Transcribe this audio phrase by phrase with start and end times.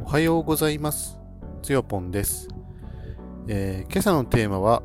[0.00, 1.18] おはようございます。
[1.62, 2.48] つよぽんです、
[3.48, 4.82] えー今朝のテーマは、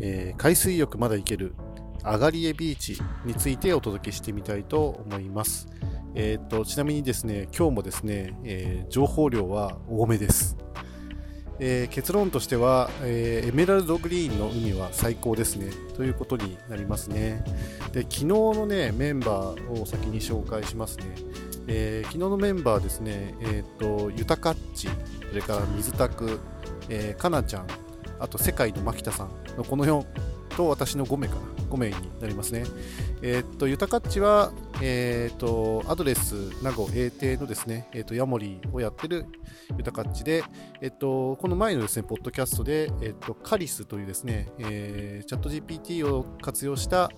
[0.00, 1.54] えー海水浴まだ行ける
[2.02, 5.66] アガリエビーチについてお届けしてみたいと思います。
[6.14, 10.56] えー、とちなみにですね、今日もですね、えー情報量は多めです。
[11.58, 17.44] えー結論としては、えーエメラルドグリーンの海は最高ですねということになりますね。
[17.92, 21.06] で昨日のねメンバーを先に紹介しますね。
[21.68, 24.88] えー昨日のメンバーですね、えっ、と、ゆたかっち、
[25.28, 26.40] それから水拓、
[26.88, 27.66] えーかなちゃん、
[28.20, 30.04] あと世界の牧田さんのこの4
[30.56, 32.64] と私の5名かな、5名になりますね。
[33.22, 39.26] えっ、と、ゆたかっちは、えっ、と、アドレス名護英帝のですね、えっ、と、ヤモリをやってる
[39.76, 40.44] ゆたかっちで、
[40.80, 47.10] えっ、と、この前のですね、ポッドキャストで、えっ、と、カリスというですね、えーチャット GPT を活用した、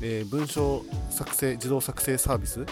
[0.00, 2.64] えー文章作成、自動作成サービス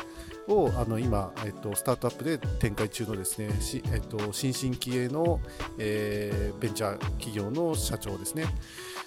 [0.49, 3.49] をあの今、えっと、スタートアップで展開中のですね、
[3.93, 5.41] えっと、新進気鋭の、
[5.79, 8.47] えーベンチャー企業の社長ですね。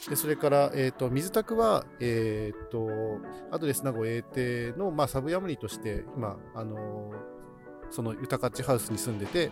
[0.09, 2.87] でそれから、えっと、水拓は、えっと、
[3.51, 7.11] アドレス名護英帝の、まあ、サブヤムリとして、今、あの
[7.89, 9.51] その豊かちハウスに住んでて、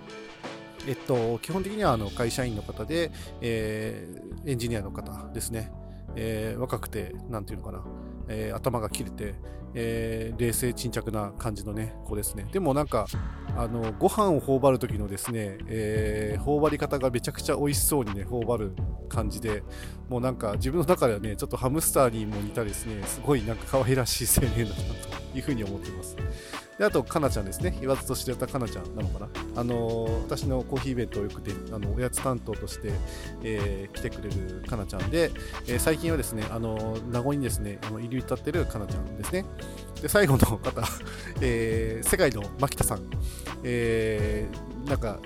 [0.87, 5.71] えっと、基本的にはあの会社員の方で、えーエンジニアの方ですね。
[6.15, 7.83] えー若くて、なんていうのかな、
[8.27, 9.35] えー頭が切れて、
[9.73, 12.47] えー冷静沈着な感じのね子ですね。
[12.51, 13.05] でもなんか
[13.57, 18.75] あのご飯を頬張る時のですね、えー頬張り方がめちゃくちゃ美味しそうにね頬張る
[19.09, 19.63] 感じで
[20.09, 24.75] もうなんか自分の中ではねちょっとハムスターにも似たですねすごいなんか可愛らしい青年だな
[25.31, 26.15] というふうに思ってます。
[26.77, 27.77] であとかなちゃんですね。
[27.79, 29.29] 言わずと知れたかなちゃんなのかな。
[29.55, 32.91] あのー私のコーヒーイベントをよくてあのおやつ担当として、
[33.43, 35.31] えー来てくれるかなちゃんで、
[35.67, 39.45] えー最近はですねあの名護にですねあの入り浸ってるかなちゃんですね。
[40.01, 40.57] で最後の方、
[41.39, 43.09] えー世界の牧田さん、
[43.63, 45.19] えーなんか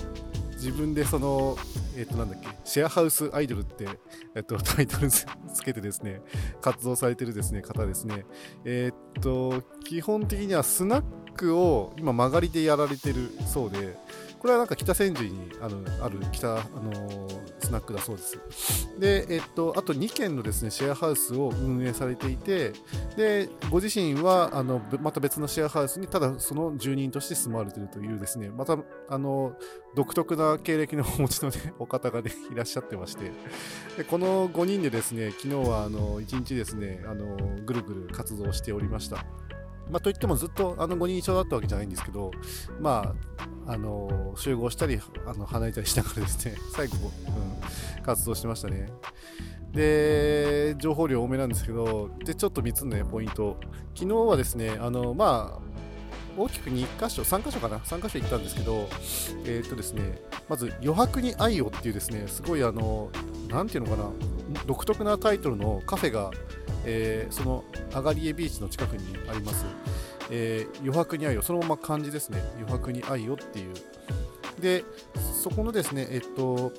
[0.53, 1.57] 自分でその、
[1.97, 3.87] えっ、となんだっけ、シェアハウスアイドルって、
[4.35, 5.25] えっ、とタイトルつ
[5.63, 6.21] けてですね、
[6.61, 8.25] 活動されてるですね方ですね。
[8.65, 11.03] えっ、と基本的にはスナッ
[11.39, 13.97] クを今曲がりでやられてるそうで、
[14.39, 18.99] これはなんか北千住にあるある北、あのースナックだそうです。
[18.99, 22.73] で、えっと、あと2軒のですねシェアハウスを運営されていて、
[23.15, 29.53] でご自身はあのまた別のシェアハウスにただその住人として住まわれているというですねまたあの
[29.95, 33.31] 独特な経歴のお持ちの、ね、 お方が、ね、いらっしゃってまして
[33.97, 39.25] でこの5人でですね昨日はあの1日ですねあのぐるぐる活動しておりました。
[39.89, 42.31] まあ、といってもずっとあの5人一緒だったわけじゃないんですけど、
[42.79, 43.15] ま
[43.67, 46.95] あ、あの集合したりあの離れたりしながらですね 最後、
[47.97, 48.89] うん、活動してましたね。
[49.71, 53.57] で、情報量多めなんですけど、で、ちょっと3つの、ね、ポイント。
[53.93, 55.69] 昨日はですね、あの、まあ、
[56.37, 58.87] 大きく2箇所、3箇所かな ?3 箇所行ったんですけど、
[59.45, 63.11] えーっとですね、まず、余白に愛をっていうですね、すごいあの、
[63.49, 64.09] なんていうのかな、
[64.65, 66.31] 独特なタイトルのカフェが、
[66.85, 67.63] えーその
[67.93, 69.65] アガリエビーチの近くにあります。
[70.31, 73.73] えー余白に愛よ、そのまま漢字ですね、余白に愛よっていう。
[74.61, 74.83] で、
[75.41, 76.71] そこのですね、えっと、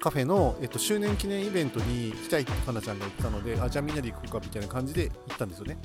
[0.00, 5.78] カフェの、えっと、周年記念イベントに行きたいってかなちゃんが言ったので、あ、じゃあみんなで行こうかみたいな感じで行ったんですよね。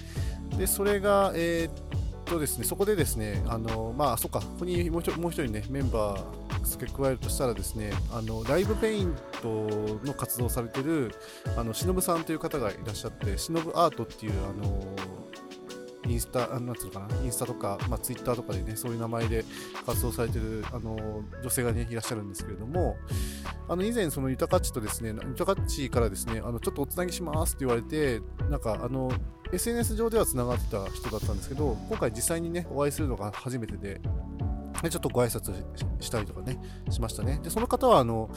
[0.57, 2.02] で、それが、えー
[2.33, 9.49] とですね、そこでですね、あの、まあ、そっか、ここにもう一人もう一人ね、メンバー付け加えるとしたらですね、あの、ライブペイント
[10.03, 11.13] の活動をされてる、
[11.55, 14.95] あの、しのぶさんという方がいらっしゃって、しのぶアートっていう、あの、
[16.05, 19.45] インスタ、あなんつうのかな、インスタとか、まあ、ツイッターとかでね、そういう名前で
[19.85, 22.97] 活動されてる、あの、女性がね、いらっしゃるんですけれども、
[23.69, 29.11] あの以前、そのユタカッチとですね、ユタカッチからですね、あのちょっとおつなぎしますって言われて、なんかあの
[29.53, 34.01] SNS 上ではつながってた人だったんですけど、今回実際にね、お会いするのが初めてで、
[34.81, 35.53] でちょっとご挨拶
[35.99, 36.57] ししたりとかね、
[36.89, 37.39] しましたね。
[37.43, 38.29] で、その方は、あの、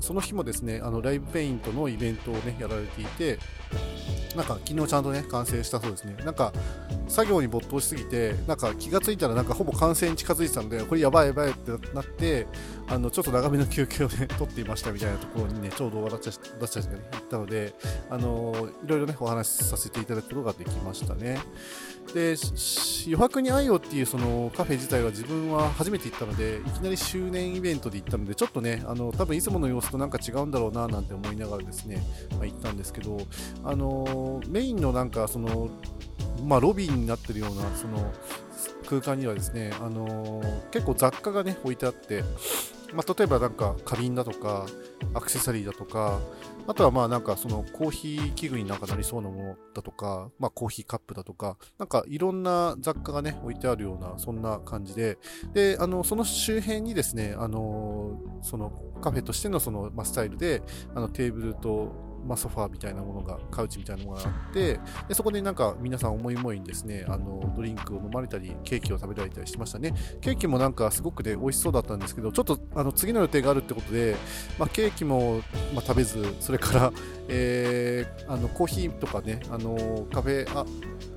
[0.00, 3.38] その日もですね、あの、ライブペイントのイベントをね、やられていて、
[4.34, 6.16] なんか昨日ちゃんとね、完成したそうですね。
[6.24, 6.52] なんか、
[7.08, 12.46] 作業に没頭しすぎて、なんか気がついたら、なんかほぼ完成に近づいてたんで、これやばいやばいってなって、
[12.88, 17.74] あの、ちょっと長めの休憩をね、 取っていましたみたいなところにね、ちょうど私たちがね、行ったので、
[18.10, 21.38] あの、いろいろね、お話しさせていただくことができましたね。
[22.12, 22.36] で、
[23.06, 32.02] 余白に愛をっていうそのカフェ自体は自分は初めて行ったので、いきなり周年イベントで行ったので、ちょっとね、あの、多分いつもの様子となんか違うんだろうな、なんて思いながらですね、
[32.32, 33.18] まあ、行ったんですけど、
[33.64, 35.70] あの、メインのなんかその、
[36.44, 38.12] まあ、ロビーになってるような、その、
[38.86, 42.22] 空間にはですね、あの結構雑貨がね、置いてあって、
[42.92, 44.66] まあ、例えばなんか花瓶だとか
[45.14, 46.20] アクセサリーだとか
[46.66, 55.18] あとはまあなんかそのコーヒー器具になんかなりそうなものだとか、まあコーヒーカップだとか、なんかいろんな雑貨がね、置いてあるような、そんな感じで、
[55.52, 58.70] で、あの、その周辺にですね、あの、その
[59.02, 60.62] カフェとしてのその、ま、スタイルで、
[60.94, 61.92] あのテーブルと
[62.26, 69.94] まあ、ソファーみたいなものが、カウチみたいなものがあって、でそこでなんか皆さん思い思いにですね、あのドリンクを飲まれたり、ケーキを食べられたりしましたね。
[70.20, 74.16] ケーキもなんかすごくね、美味しそうだったんですけど、ちょっとあの次の予定があるってことで、
[74.58, 75.42] まあ、ケーキも、
[75.74, 76.92] まあ、食べず、それから、
[77.28, 80.64] えー、あのコーヒーとかね、あのカフェあ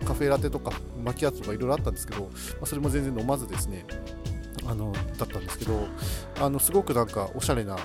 [0.05, 0.71] カフェラテとか
[1.03, 2.29] マキアートとかいろいろあったんですけど、ま
[2.63, 3.85] あ、それも全然飲まずですね、
[4.65, 5.87] あのだったんですけど、
[6.39, 7.77] あのすごくなんかおしゃれな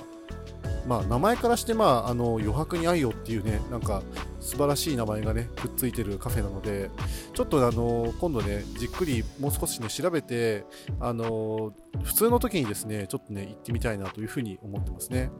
[0.87, 4.03] まあ、名前からして、まあ、あの余白に愛よっていうね、なんか
[4.39, 6.89] 素晴らしい名前がね、くっついてるカフェなので、
[7.33, 10.65] ちょっとあの今度ね、じっくりもう少しね、調べて、
[10.99, 15.31] あの普通の時にですね、ちょっとね、行ってみたいなというふうに思ってますね。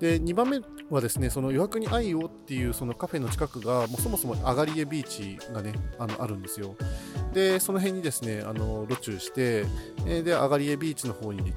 [0.00, 6.74] で2番目はですねその余白に愛をっていうそのカフェの近くがもうそもそもアガリエビーチがねあのあるんですよ
[7.34, 9.66] でその辺にですねあの路中して
[10.22, 11.52] でアガリエビーチの方に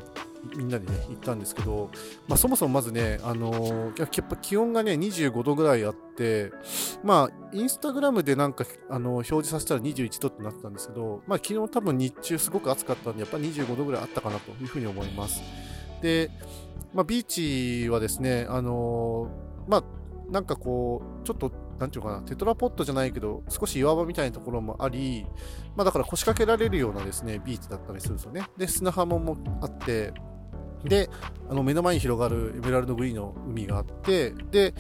[0.56, 1.90] みんなでね、行ったんですけど、
[2.28, 6.52] まあ、そもそもまずね、あのー、やっぱ気温がね、25度ぐらいあって、
[7.04, 15.42] まあ、インスタグラムでなんか、あのー、表示させたら21度ってなったんですけど、まあ、昨日多分日中すごく暑かったんで、やっぱり25度ぐらいあったかなというふうに思います。
[16.02, 16.30] で、
[16.94, 19.84] まあ、ビーチはですね、あのー、まあ、
[20.30, 25.26] なんかこう、ちょっと、なんていうかな、テトラポットじゃないけど、少し岩場みたいなところもあり、
[25.76, 28.46] まあだから腰掛けられるようなですね、ビーチだったりするんですよね。
[28.58, 30.14] で、砂浜もあって、
[30.84, 31.10] で、
[31.50, 34.74] あの目の前に広がるエメラルドグリーンの海があって、で、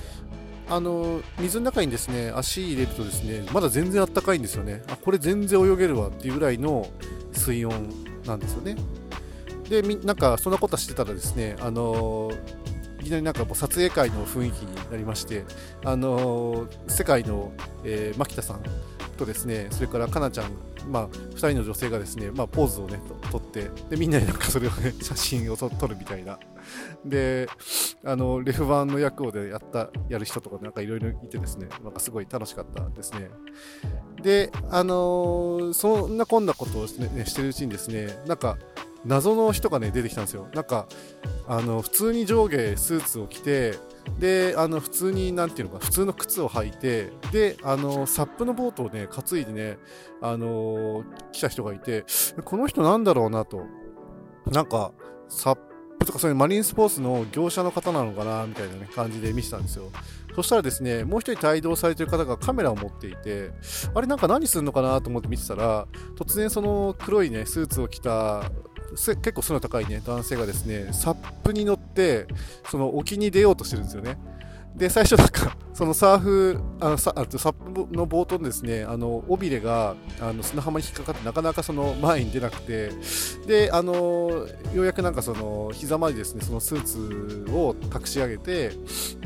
[0.69, 4.81] あの水の中にですね足入れるとですねまだ全然あったかいんですよね。
[4.87, 6.87] あこれ全然泳げるわっていうぐらいの
[7.33, 7.89] 水温
[8.25, 8.77] なんですよね。
[9.69, 12.31] でなんかそんなことしてたらですねあの
[13.01, 15.45] いきなりなんかもう撮影会の雰囲気になりまして
[15.83, 17.51] あの世界の、
[17.83, 18.61] えー、牧田さん
[19.17, 20.51] とですねそれからかなちゃん
[20.87, 22.99] まあ、2人の女性がですね、まあ、ポーズをね、
[23.31, 26.39] 撮って、で、みんなでなんかそれをね、 写真を撮るみたいな。
[27.05, 27.47] で、
[28.05, 33.29] あの、レフ版の役をでやった、やる人とかなんかいろいろいてですね、なんかすごい楽しかったですね。
[34.21, 38.57] で、あのー、そんなこんなことをし,、ね、してるうちにですね、なんか、
[39.05, 40.47] 謎の人がね、出てきたんですよ。
[40.53, 40.87] なんか、
[41.47, 43.77] あの、普通に上下スーツを着て、
[44.19, 49.77] であの普通になんていうのか普通の靴を履いてであのサップのボートをね担いでね
[50.21, 52.05] あの来た人がいて
[52.43, 53.65] この人なんだろうなと。
[54.51, 54.91] なんか
[55.29, 55.55] サッ
[55.99, 59.89] プとかそういうマリンスポーツの業者の方なのかなみたいな、ね、感じで見てたんですよ。
[60.35, 63.51] そしたらですねもう一人帯同されてる方がカメラを持っていて
[63.93, 68.51] あれなんか何するのかなと思って見てたら突然その黒いねスーツを着た
[68.95, 72.27] 結構背の高いね男性がですねサップに乗って
[72.69, 74.17] その沖に出ようとしてるんですよね。
[74.75, 82.91] で最初なんか そのサーフあのサあサップの冒頭にですねあの尾びれがあの砂浜に引っかかってなかなかその前に出なくて
[83.45, 88.71] であのようやくなんかその膝までですねそのスーツを隠し上げて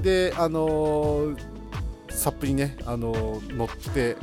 [0.02, 1.34] であの
[2.10, 4.18] サップにねあの乗って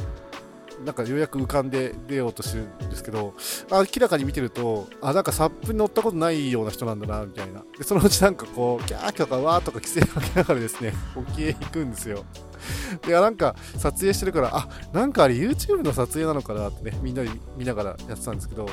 [0.85, 3.35] なんかようやく浮かんで出ようとしてるんですけど、
[3.71, 7.63] 明らかに見てると、あ、なんかサップに乗ったことないような人なんだな、みたいな。
[7.79, 12.25] で、そのうちなんかこう、キャーとかわーとか規制かけながらですね、沖へ行くんですよ。
[13.07, 18.69] で、なんか撮影してるから、あ、なんかあれ YouTube の撮影なのかなってね、みんなで見ながらやってたんですけど、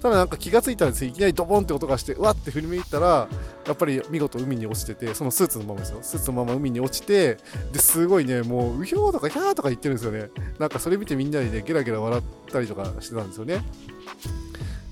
[0.00, 1.10] ただなんか気がついたんですよ。
[1.10, 3.28] いきなりドボンって音がして、うわって振り向いたら、
[3.66, 5.98] やっぱり見事海に落ちてて、そのスーツのままですよ。
[6.02, 7.38] スーツのまま海に落ちて、
[7.72, 10.30] ですごいね、もう、うひょーとかひゃーとか言ってるんですよね。
[10.58, 13.64] なんかそれ見てみんなでね、ゲラゲラ笑ったりとかしてたんですよね。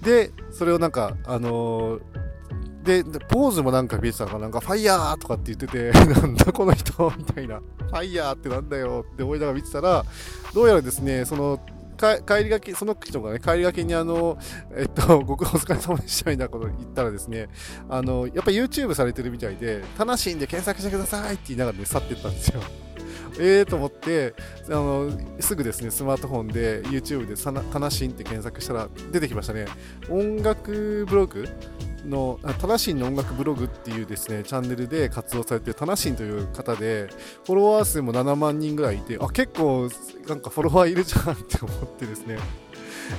[0.02, 2.00] で、それをなんか、あのー、
[2.86, 5.90] で、ポーズもなんか見えてたのかなんかファイヤーとかって言ってて、
[6.20, 7.58] なんだこの人みたいな。
[7.58, 10.04] ファイヤーってなんだよって思いながら見てたら、
[10.54, 11.60] どうやらですね、その
[11.96, 14.38] 帰りがけ、その人がね、帰りがけにあの、
[14.76, 17.48] えっと、ご苦労お疲れ様でしたみたいなこと言ったらですね、
[17.88, 22.60] あの、やっぱ YouTube されてるみたいで、タナシンで検索してくださいって言いながらね、去ってったんですよ。
[23.38, 24.34] えーと思って、
[24.68, 29.66] あの、すぐですね、スマートフォンで YouTube でタナシンって検索したら出てきましたね。
[30.08, 31.48] 音楽ブログ
[32.06, 37.08] のタナシンの音楽ブログっていうですねチャンネルで活動されてるタナシンという方で
[37.44, 39.88] フォロワー数も7万人ぐらいいてあ結構
[40.28, 42.38] なんかフォロワーいるじゃんって思ってですね。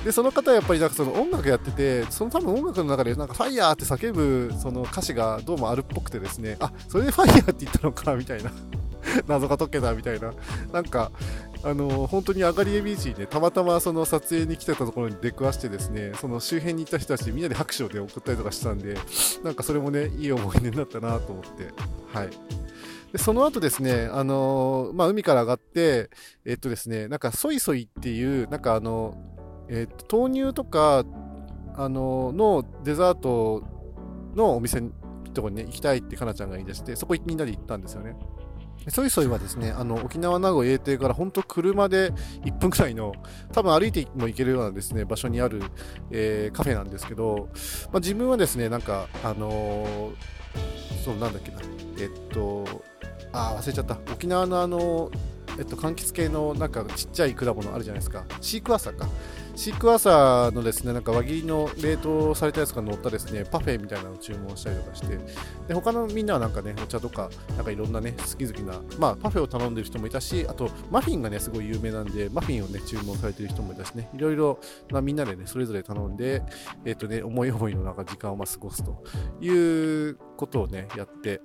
[0.04, 8.52] でその方はやっぱりなんかその音楽やっててその多分音楽の中でなんかファイヤーって叫ぶその歌詞がどうもあるっぽくてですねあそれでファイヤーって言ったのかみたいな。
[9.26, 10.32] 謎が解けたみたいな。
[10.72, 11.10] なんか
[11.64, 18.96] あの本当にアガリエビーチにねたまたまその撮影に来てたところに出くわしてですねその周辺にいた人たちみんなで拍手を、ね、送ったりとかしたんで
[19.42, 21.72] なんかそれもねいい思い出になったなと思って
[22.12, 22.30] はい
[23.12, 26.10] でその後ですね、あのー、まあ、海から上がって、
[26.44, 29.14] えっとですね、なんか、ソイソイっていう、なんかあの、
[29.68, 31.06] えっと、豆乳とか、
[31.74, 33.62] あのー、のデザート
[34.34, 34.90] のお店の
[35.32, 38.14] とこにね、行きたいってかなちゃんが言い出して、そこみんなで行ったんですよね。
[38.88, 42.12] ソイソイはですね、あの沖縄名護英帝から本当車で
[42.44, 43.12] 1分くらいの、
[43.52, 45.62] 多分歩いても行けるようなですね、場所にある、
[46.10, 47.48] えー、カフェなんですけど、
[47.92, 51.58] まあ、自分はですね、なんか、あのー、そうなんだっけな、
[52.00, 52.64] えっと、
[53.32, 53.98] あ、忘れちゃった。
[54.12, 55.10] 沖縄のあの、
[55.58, 58.24] えっと、柑橘系のなんかちっちゃい果物あるじゃないですか。
[58.40, 59.08] シークワーサーか。
[59.58, 65.18] シークワーサーのですね、なんか輪切りの冷凍されたやつが乗ったですね、パフェみたいなのを注文したりとかして、
[65.66, 74.60] で、他のみんなはなんかね、お茶とか、なんかいろんなね、好き好きな、まあ、パフェを頼んでる人もいたし、あと、マフィンがね、すごい有名なんで、マフィンをね、注文されてる人もいたしね、いろいろ、
[74.92, 76.40] ま、みんなでね、それぞれ頼んで、
[76.84, 79.02] えっ、とね、思い思いのなんか時間を過ごすと
[79.40, 79.50] い
[80.10, 81.40] うことをね、やって、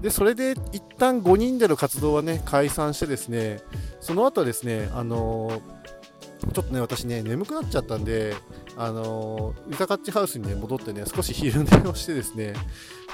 [0.00, 3.60] で、それで一旦5人での活動はね、解散してですね、
[4.00, 5.82] その後ですね、あのー
[6.52, 8.34] ちょっとね、私ね、眠くなっちゃったんで、
[8.76, 12.54] あのー、ユタカッチハウスにね、戻ってね、少し昼寝をしてですね、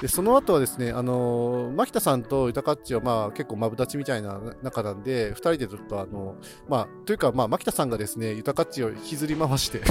[0.01, 6.35] で、その後はですね、あのー、牧田さんとユタカッチはまあ結構マブダチみたいな仲なんで、2人でちょっとあの、
[6.67, 9.81] まあ、というかまあ、牧田さんがですね、ユタカッチを引きずり回して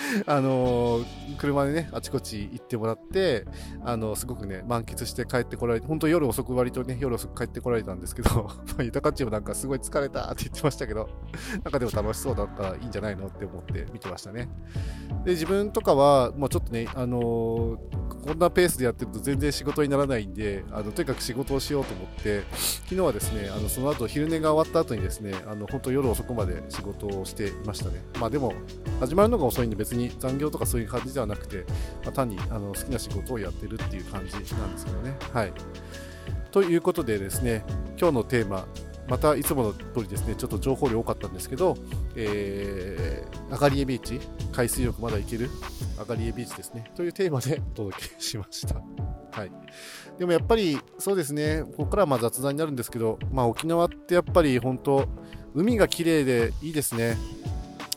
[0.26, 3.44] あのー、車でね、あちこち行ってもらって、
[3.84, 11.08] あのー、すごくね、満喫して帰ってこられて、本当夜遅く割とね、夜遅く帰ってこられたんですけど、ユタカッチもなんかすごい疲れたって言ってましたけど、
[11.52, 14.48] なんかでも楽しそうだったらいいんじゃないのって思って見てましたね。
[15.24, 17.76] で、自分とかは、もうちょっとね、あのー、
[18.26, 28.02] こんなペースでやってると全然仕事にならないんで、あのとにかく仕事をしようと思って、昨日はですね、あのその後昼寝が終わった後にですね、あの本当夜遅くまで仕事をしていましたね。
[28.18, 28.52] まあでも、
[29.00, 31.64] 始まるのが遅いんで別に残業とかそういう感じではなくて、
[32.04, 35.16] まあ、単にあの好きな仕事をやってるっていう感じなんですけどね。
[35.32, 35.52] はい。
[36.50, 37.64] ということでですね、
[37.98, 38.66] 今日のテーマ、
[39.08, 41.76] またいつもの通りですね、ちょっと情報量多かったんですけど、
[42.16, 44.20] えー、アガリエビーチ、
[44.52, 45.50] 海水浴まだ行ける？
[46.00, 48.76] アガリエビーチですね、というテーマで お届けしました。
[49.32, 49.52] はい。
[50.18, 55.06] でもやっぱり、そうですね、ここからはま雑談になるんですけど、まあ沖縄ってやっぱり本当、
[55.54, 57.16] 海が綺麗でいいですね。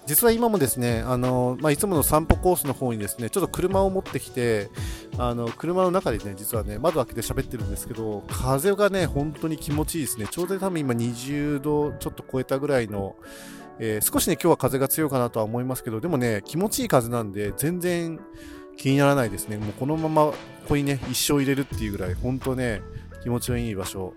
[0.05, 4.69] 実は今もですね、あのまあ、いつもの散歩コースの方にですね、ちょっと車を持ってきて、
[5.17, 10.27] あの車の中でね、実はね、窓開けて喋ってるんですけど、風がね、本当に気持ちいいですね。
[10.29, 13.15] ちょうど多分今20度ちょっと超えたぐらいの、
[13.79, 18.19] えー、少しね、今日は風が強いかなとは思いますけど、でもね、気持ちいい風なんで、全然
[18.75, 19.57] 気にならないですね。
[19.57, 20.35] もうこのままこ
[20.69, 22.81] こにね、一生入れるっていうぐらい、本当ね、
[23.23, 24.13] 気持ちのいい場所。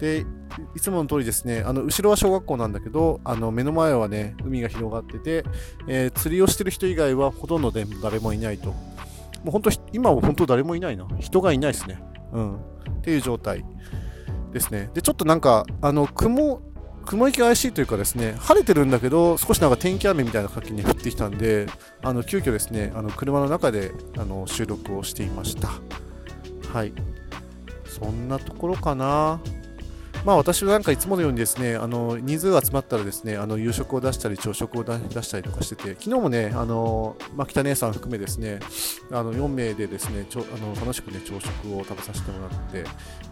[0.00, 0.26] で、
[0.74, 5.44] いつもの通りですね、あの後ろは小学校なんだけど、あの目の前はね、海が広がってて、
[5.86, 8.70] えー、釣りをしてる人以外はほとんどで誰もいないと。
[8.70, 8.74] も
[9.46, 11.06] う本当、今は本当誰もいないな。
[11.20, 12.02] 人がいないですね。
[12.32, 12.56] うん。
[12.56, 12.58] っ
[13.02, 13.64] ていう状態
[14.52, 14.90] ですね。
[14.94, 16.60] で、ちょっとなんか、あの、雲、
[17.06, 21.66] 雲行き怪しいというかですね、晴れてるんだけど、少しなんか天気雨みたいな書きに降ってきたんで、
[22.02, 25.70] あの急遽ですね、あの車の中であの収録をしていました。
[26.72, 26.92] はい。
[28.00, 29.40] そんなところかな。
[30.24, 34.92] まあ私はなんかいつものようにですね、あの人数が集まったらですね、あの夕食を出したり朝食を出
[35.22, 38.60] したりとかしてて、昨日もね、あの、まあ、北姉さん含めですね、
[39.10, 42.84] あの4名でですね、ちょあの楽しくね、朝食を食べさせてもらって、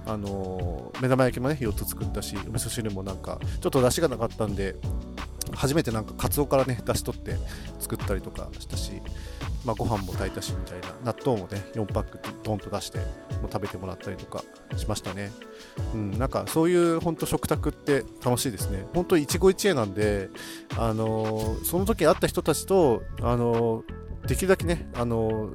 [0.06, 4.74] あの、目玉焼きもね、4つ作ったし、お味噌汁もなんか、ちょっと出汁がなかったんで、
[5.54, 7.36] 初めてなんかカツオからね、出し取って
[7.78, 9.00] 作ったりとかしたし、
[9.64, 14.42] まあ、ご飯も炊いたしみたいな、納豆もね、4パックドンと出して、もう食べてもらったりとか
[14.76, 15.30] しましたね。
[15.94, 18.86] うん、なんかそういう本当食卓って楽しいですね。
[18.94, 20.30] 本当一期一会なんで、
[20.76, 25.50] あのー、その時会った人たちと、あのー、できるだけね、あの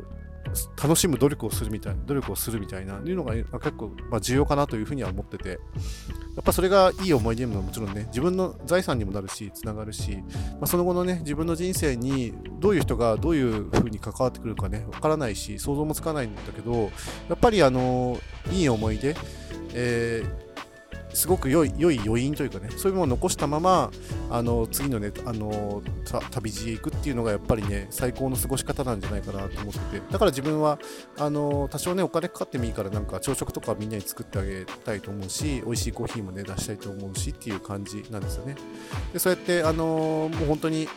[0.82, 10.18] 楽しむ努力をするみたいな、努力をするみたいな、いうのが結構、ま、重要かなというふうには思ってて、やっぱそれがいい思い出ももちろんね、自分の財産にもなるし、つながるし、
[10.54, 16.92] まあ、その後のね、自分の人生にどういう人がどういうふうに関わってくるかね、わからないし、想像もつかないんだけど、
[17.30, 18.20] やっぱりあの、
[18.52, 19.16] いい思い出、
[19.74, 20.53] えー
[21.14, 23.92] すごく良い良い余韻というかねそういうものを残したまま
[24.30, 25.82] あの次のねあの
[26.32, 30.02] 旅路へ行くっていうのがやっぱりね最高の過ごし方なんじゃないかなと思ってて。
[30.12, 30.80] だから自分は
[31.18, 38.56] あの多少ねお金かかってもいいからなんか朝食とかみんなに作ってあげたいと思うし美味しいコーヒーもね出したいと思うしっていう感じなんですよね。
[39.12, 40.88] でそうやってあのもう本当に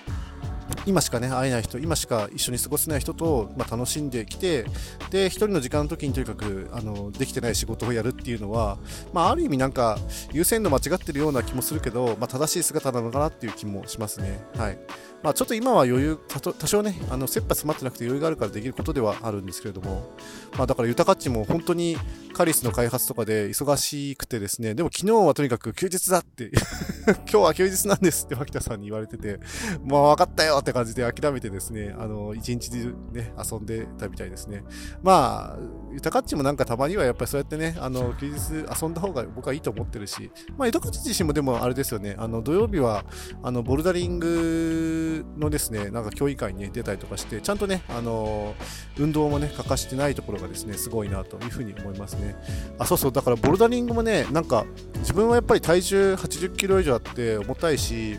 [0.87, 4.65] 今しかね、会えない人、今しか一緒に過ごせない人と、まあ、楽しんできて、
[5.11, 8.79] で、1人の時間の時にとにかく、あの、できてない仕事をやるっていうのは、
[9.13, 9.99] まあ、ある意味なんか、
[10.33, 14.41] 優先度間違ってるような気もするけど、まあ、正しい姿なのかなっていう気もしますね。
[14.57, 14.79] はい。
[15.23, 20.13] まあ、ちょっと今は余裕、多少ね、あの切羽詰まってなくて余裕があるからできることではあるんですけれども、
[20.57, 21.97] まあ、だから豊かっちも本当に
[22.33, 26.51] カリスの開発とかで忙しくてですね、でも昨日はとにかく休日だって
[27.07, 29.41] 今日は休日なんですって脇田さんに言われてて、
[29.83, 34.65] もう分かったよって感じで諦めてですね、あの、一日中ね、遊んでたみたいですね。
[35.03, 35.59] まあ、
[35.93, 43.05] 豊かっちもなんかたまにはやっぱりそうやってね、あの、休日遊んだ方が僕はいいと思ってるし、まあ、豊かっち自身もでもあれですよね、あの、土曜日は、
[43.43, 45.06] あの、ボルダリング
[45.39, 48.55] のですね、なんか競技会に、ね、出たりとかして、ちゃんとね、あの、
[48.99, 52.37] 運動もね、欠かしてないところがですね、すごいなというふうに思いますね。
[52.79, 54.65] あ、そうそう、だからボルダリングもね、なんか、
[54.99, 58.19] 自分はやっぱり体重80キロ以上あって重たいし、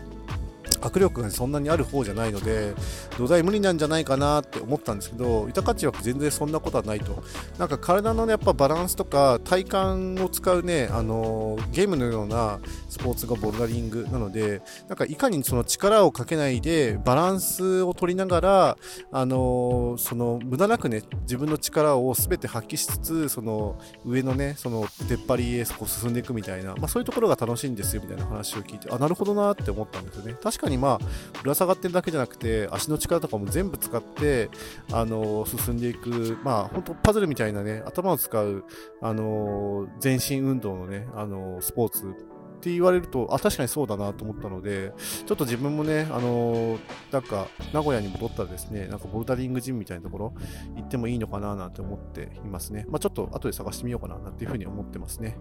[0.78, 2.74] 握力がそんなにある方じゃないので
[3.16, 7.22] 土台無理なんじゃないかなって思ったんですけど豊かちは全然そんなことはないと
[7.58, 18.78] なんか体の、ね、やっぱバランスとか体幹を使うねあのゲームのようなスポーツがボルダリングなのでなんかいかにその力をかけないでバランスを取りながら
[19.12, 34.50] あのその無駄なくね自分の力を全て発揮しつつその上のねその出っ張りへこう進んでいくみたいな、まあ、そういうところが楽しいんですよみたいな話を聞いてあなるほどなって思ったんですよね確かにまあぶら下がってるだけじゃなくて足の力とかも全部使って
[34.92, 38.64] あの進んでいくまあ本当パズルみたいなね頭を使う
[39.02, 42.14] あの全身運動のねあのスポーツ
[42.58, 44.92] って言われると、あ、確かにそうだなと思ったので、
[45.26, 46.78] ちょっと自分もね、あの、
[47.12, 50.34] なんか、名古屋に戻ったらですね、なんかボルダリングジムみたいなところ
[50.76, 52.84] 行ってもいいのかななんて思っていますね。
[52.88, 55.38] まあ、ちょっと後で探してみようかななんていうふうに思ってますね。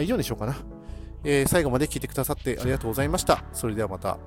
[0.00, 0.56] 以上にしようかな。
[1.24, 3.42] えー、最後まで聞いてくださってありがとうございました。
[3.52, 4.18] それではまた。